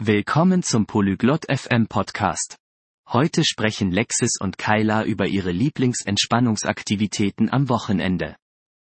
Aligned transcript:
Willkommen 0.00 0.62
zum 0.62 0.86
Polyglot 0.86 1.46
FM 1.50 1.88
Podcast. 1.88 2.56
Heute 3.08 3.44
sprechen 3.44 3.90
Lexis 3.90 4.36
und 4.40 4.56
Kyla 4.56 5.02
über 5.02 5.26
ihre 5.26 5.50
Lieblingsentspannungsaktivitäten 5.50 7.50
am 7.50 7.68
Wochenende. 7.68 8.36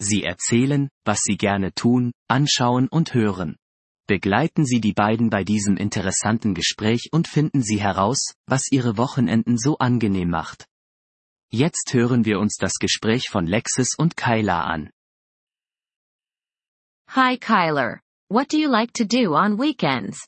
Sie 0.00 0.24
erzählen, 0.24 0.88
was 1.04 1.20
sie 1.22 1.36
gerne 1.36 1.72
tun, 1.74 2.10
anschauen 2.26 2.88
und 2.88 3.14
hören. 3.14 3.54
Begleiten 4.08 4.66
Sie 4.66 4.80
die 4.80 4.94
beiden 4.94 5.30
bei 5.30 5.44
diesem 5.44 5.76
interessanten 5.76 6.54
Gespräch 6.54 7.10
und 7.12 7.28
finden 7.28 7.62
Sie 7.62 7.80
heraus, 7.80 8.34
was 8.46 8.72
Ihre 8.72 8.96
Wochenenden 8.96 9.58
so 9.58 9.78
angenehm 9.78 10.30
macht. 10.30 10.66
Jetzt 11.52 11.94
hören 11.94 12.24
wir 12.24 12.40
uns 12.40 12.56
das 12.56 12.80
Gespräch 12.80 13.28
von 13.28 13.46
Lexis 13.46 13.94
und 13.96 14.16
Kyla 14.16 14.64
an. 14.64 14.90
Hi 17.10 17.38
Kyler. 17.38 18.00
What 18.28 18.52
do 18.52 18.56
you 18.56 18.68
like 18.68 18.92
to 18.94 19.04
do 19.04 19.36
on 19.36 19.60
weekends? 19.60 20.26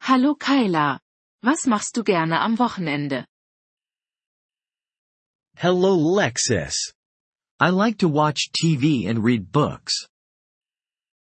Hallo 0.00 0.34
Kyla. 0.34 1.00
Was 1.42 1.66
machst 1.66 1.96
du 1.96 2.02
gerne 2.02 2.40
am 2.40 2.56
Wochenende? 2.58 3.26
Hello 5.56 5.96
Lexis. 5.96 6.76
I 7.60 7.70
like 7.70 7.98
to 7.98 8.08
watch 8.08 8.50
TV 8.52 9.08
and 9.08 9.22
read 9.24 9.50
books. 9.52 10.08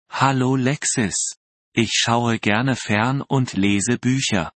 Hallo 0.09 0.55
Lexis. 0.55 1.15
Ich 1.75 1.91
schaue 1.93 2.39
gerne 2.39 2.75
fern 2.75 3.23
und 3.29 3.53
lese 3.57 3.97
Bücher. 3.97 4.51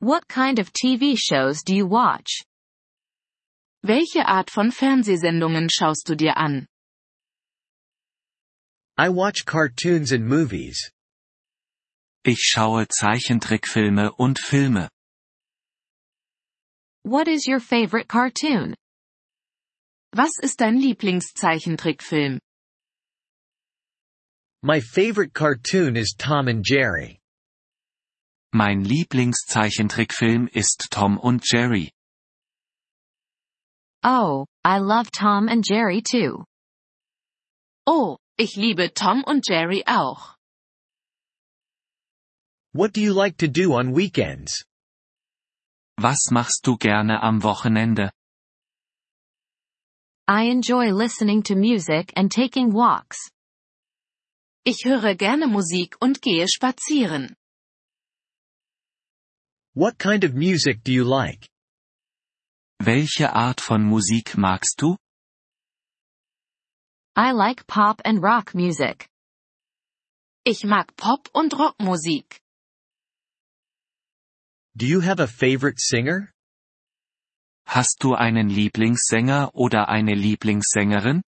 What 0.00 0.26
kind 0.28 0.58
of 0.58 0.72
TV 0.72 1.16
shows 1.16 1.62
do 1.62 1.74
you 1.74 1.86
watch? 1.86 2.44
Welche 3.84 4.26
Art 4.26 4.50
von 4.50 4.70
Fernsehsendungen 4.70 5.68
schaust 5.70 6.08
du 6.08 6.16
dir 6.16 6.36
an? 6.36 6.66
I 8.98 9.08
watch 9.08 9.44
cartoons 9.44 10.12
and 10.12 10.26
movies. 10.26 10.92
Ich 12.24 12.38
schaue 12.40 12.86
Zeichentrickfilme 12.86 14.12
und 14.12 14.38
Filme. 14.38 14.88
What 17.04 17.26
is 17.26 17.48
your 17.48 17.58
favorite 17.58 18.06
cartoon? 18.06 18.76
Was 20.14 20.38
ist 20.40 20.60
dein 20.60 20.76
Lieblingszeichentrickfilm? 20.76 22.38
My 24.62 24.80
favorite 24.80 25.32
cartoon 25.34 25.96
is 25.96 26.14
Tom 26.16 26.46
and 26.46 26.64
Jerry. 26.64 27.18
Mein 28.54 28.84
Lieblingszeichentrickfilm 28.84 30.46
ist 30.52 30.90
Tom 30.92 31.18
und 31.18 31.42
Jerry. 31.50 31.90
Oh, 34.04 34.46
I 34.64 34.78
love 34.78 35.10
Tom 35.10 35.48
and 35.48 35.64
Jerry 35.68 36.02
too. 36.02 36.44
Oh, 37.84 38.18
ich 38.38 38.54
liebe 38.54 38.94
Tom 38.94 39.24
und 39.24 39.48
Jerry 39.48 39.82
auch. 39.88 40.36
What 42.74 42.94
do 42.94 43.02
you 43.02 43.12
like 43.12 43.36
to 43.38 43.48
do 43.48 43.74
on 43.74 43.92
weekends? 43.92 44.64
Was 46.00 46.30
machst 46.30 46.62
du 46.64 46.78
gerne 46.78 47.18
am 47.22 47.42
Wochenende? 47.42 48.10
I 50.26 50.44
enjoy 50.44 50.90
listening 50.90 51.42
to 51.42 51.54
music 51.54 52.14
and 52.16 52.30
taking 52.30 52.72
walks. 52.72 53.18
Ich 54.64 54.86
höre 54.86 55.14
gerne 55.16 55.48
Musik 55.48 55.96
und 56.00 56.22
gehe 56.22 56.48
spazieren. 56.48 57.34
What 59.74 59.98
kind 59.98 60.24
of 60.24 60.32
music 60.32 60.82
do 60.82 60.92
you 60.92 61.04
like? 61.04 61.50
Welche 62.80 63.34
Art 63.34 63.60
von 63.60 63.82
Musik 63.84 64.38
magst 64.38 64.80
du? 64.80 64.96
I 67.16 67.32
like 67.32 67.66
pop 67.66 68.00
and 68.06 68.22
rock 68.22 68.54
music. 68.54 69.10
Ich 70.46 70.64
mag 70.64 70.96
Pop- 70.96 71.28
und 71.34 71.52
Rockmusik. 71.52 72.41
Do 74.74 74.86
you 74.86 75.00
have 75.00 75.20
a 75.20 75.26
favorite 75.26 75.78
singer? 75.78 76.32
Hast 77.66 77.98
du 78.00 78.14
einen 78.14 78.48
Lieblingssänger 78.48 79.50
oder 79.54 79.88
eine 79.88 80.14
Lieblingssängerin? 80.14 81.22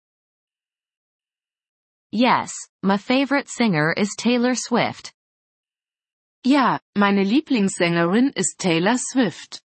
Yes, 2.11 2.53
my 2.81 2.97
favorite 2.97 3.49
singer 3.49 3.93
is 3.97 4.15
Taylor 4.17 4.55
Swift. 4.55 5.11
Ja, 6.45 6.79
meine 6.95 7.23
Lieblingssängerin 7.23 8.31
ist 8.35 8.59
Taylor 8.59 8.97
Swift. 8.97 9.61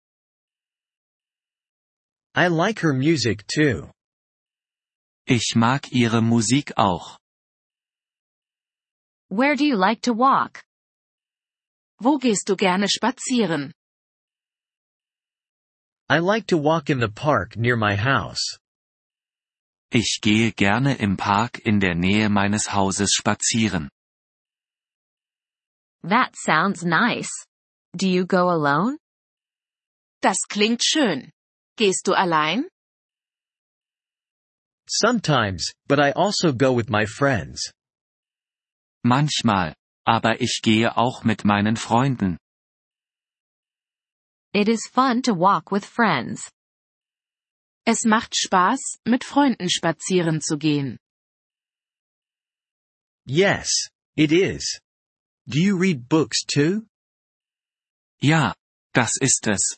I 2.34 2.48
like 2.48 2.80
her 2.80 2.92
music 2.94 3.46
too. 3.46 3.90
Ich 5.26 5.54
mag 5.54 5.90
ihre 5.92 6.22
Musik 6.22 6.72
auch. 6.76 7.18
Where 9.28 9.56
do 9.56 9.64
you 9.64 9.76
like 9.76 10.02
to 10.02 10.12
walk? 10.14 10.65
Wo 11.98 12.18
gehst 12.18 12.48
du 12.48 12.56
gerne 12.56 12.88
spazieren? 12.88 13.72
I 16.08 16.18
like 16.18 16.46
to 16.48 16.58
walk 16.58 16.90
in 16.90 17.00
the 17.00 17.08
park 17.08 17.56
near 17.56 17.76
my 17.76 17.96
house. 17.96 18.58
Ich 19.90 20.20
gehe 20.20 20.52
gerne 20.52 20.96
im 20.98 21.16
Park 21.16 21.60
in 21.64 21.80
der 21.80 21.94
Nähe 21.94 22.28
meines 22.28 22.72
Hauses 22.72 23.12
spazieren. 23.14 23.88
That 26.02 26.36
sounds 26.36 26.84
nice. 26.84 27.30
Do 27.96 28.06
you 28.06 28.26
go 28.26 28.48
alone? 28.50 28.98
Das 30.20 30.38
klingt 30.48 30.84
schön. 30.84 31.32
Gehst 31.76 32.06
du 32.06 32.12
allein? 32.12 32.68
Sometimes, 34.88 35.72
but 35.88 35.98
I 35.98 36.12
also 36.12 36.52
go 36.52 36.72
with 36.72 36.88
my 36.90 37.06
friends. 37.06 37.72
Manchmal, 39.04 39.74
aber 40.06 40.40
ich 40.40 40.60
gehe 40.62 40.96
auch 40.96 41.24
mit 41.24 41.44
meinen 41.44 41.76
Freunden. 41.76 42.38
It 44.54 44.68
is 44.68 44.88
fun 44.90 45.22
to 45.22 45.34
walk 45.34 45.70
with 45.70 45.84
friends. 45.84 46.50
Es 47.84 48.04
macht 48.04 48.34
Spaß, 48.34 48.98
mit 49.04 49.24
Freunden 49.24 49.68
spazieren 49.68 50.40
zu 50.40 50.56
gehen. 50.56 50.98
Yes, 53.26 53.90
it 54.16 54.32
is. 54.32 54.80
Do 55.46 55.58
you 55.58 55.76
read 55.76 56.08
books 56.08 56.44
too? 56.44 56.86
Ja, 58.20 58.54
das 58.92 59.12
ist 59.20 59.46
es. 59.46 59.76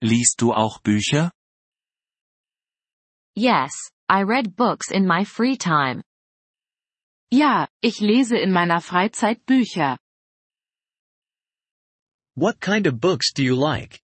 Liest 0.00 0.40
du 0.40 0.52
auch 0.52 0.80
Bücher? 0.80 1.30
Yes, 3.36 3.72
I 4.08 4.22
read 4.22 4.56
books 4.56 4.90
in 4.90 5.06
my 5.06 5.24
free 5.24 5.56
time. 5.56 6.02
Ja, 7.34 7.66
ich 7.80 7.98
lese 7.98 8.36
in 8.38 8.52
meiner 8.52 8.80
Freizeit 8.80 9.44
Bücher. 9.44 9.98
What 12.36 12.60
kind 12.60 12.86
of 12.86 13.00
books 13.00 13.32
do 13.32 13.42
you 13.42 13.56
like? 13.56 14.00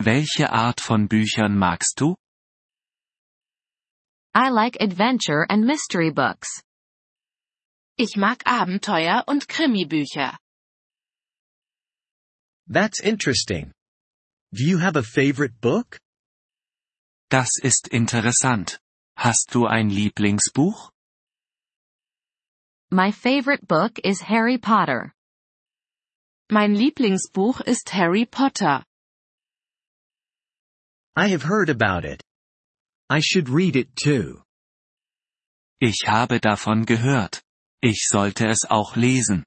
Welche 0.00 0.50
Art 0.50 0.80
von 0.80 1.06
Büchern 1.06 1.56
magst 1.56 2.00
du? 2.00 2.16
I 4.34 4.48
like 4.50 4.80
adventure 4.80 5.46
and 5.48 5.64
mystery 5.64 6.10
books. 6.10 6.64
Ich 7.96 8.16
mag 8.16 8.42
Abenteuer- 8.46 9.22
und 9.28 9.46
Krimibücher. 9.46 10.36
That's 12.66 12.98
interesting. 12.98 13.70
Do 14.52 14.64
you 14.64 14.78
have 14.78 14.96
a 14.96 15.04
favorite 15.04 15.60
book? 15.60 16.00
Das 17.30 17.58
ist 17.62 17.86
interessant. 17.92 18.80
Hast 19.16 19.54
du 19.54 19.66
ein 19.66 19.88
Lieblingsbuch? 19.88 20.91
My 22.92 23.10
favorite 23.10 23.66
book 23.66 23.98
is 24.04 24.20
Harry 24.20 24.58
Potter. 24.58 25.14
Mein 26.50 26.74
Lieblingsbuch 26.74 27.62
ist 27.62 27.88
Harry 27.88 28.26
Potter. 28.26 28.84
I 31.16 31.28
have 31.28 31.42
heard 31.42 31.70
about 31.70 32.04
it. 32.04 32.22
I 33.08 33.20
should 33.20 33.48
read 33.48 33.76
it 33.76 33.96
too. 33.96 34.42
Ich 35.80 36.04
habe 36.06 36.38
davon 36.38 36.84
gehört. 36.84 37.40
Ich 37.80 38.08
sollte 38.10 38.46
es 38.46 38.66
auch 38.68 38.94
lesen. 38.94 39.42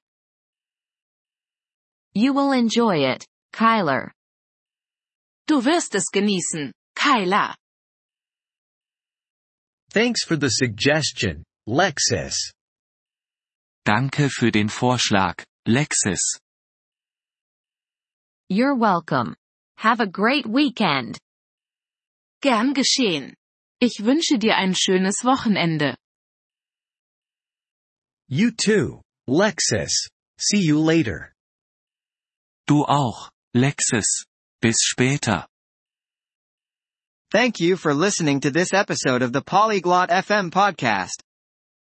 You 2.14 2.32
will 2.32 2.50
enjoy 2.50 3.04
it, 3.04 3.24
Kyler. 3.52 4.10
Du 5.46 5.64
wirst 5.64 5.94
es 5.94 6.10
genießen, 6.12 6.72
Kyla. 6.96 7.54
Thanks 9.92 10.24
for 10.24 10.34
the 10.34 10.48
suggestion, 10.50 11.44
Lexis. 11.68 12.34
Danke 13.86 14.30
für 14.30 14.50
den 14.50 14.68
Vorschlag, 14.68 15.44
Lexis. 15.64 16.40
You're 18.50 18.74
welcome. 18.74 19.36
Have 19.78 20.00
a 20.00 20.06
great 20.06 20.44
weekend. 20.44 21.20
Gern 22.42 22.74
geschehen. 22.74 23.36
Ich 23.80 24.02
wünsche 24.02 24.40
dir 24.40 24.56
ein 24.56 24.74
schönes 24.74 25.22
Wochenende. 25.22 25.96
You 28.28 28.50
too, 28.50 29.02
Lexis. 29.28 30.08
See 30.36 30.58
you 30.66 30.80
later. 30.80 31.32
Du 32.66 32.84
auch, 32.86 33.30
Lexis. 33.54 34.24
Bis 34.60 34.78
später. 34.80 35.46
Thank 37.30 37.60
you 37.60 37.76
for 37.76 37.94
listening 37.94 38.40
to 38.40 38.50
this 38.50 38.72
episode 38.72 39.22
of 39.22 39.32
the 39.32 39.42
Polyglot 39.42 40.10
FM 40.10 40.50
podcast. 40.50 41.22